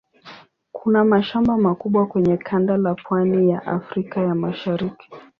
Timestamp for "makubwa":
1.57-2.05